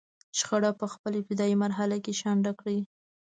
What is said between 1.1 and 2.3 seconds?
ابتدايي مرحله کې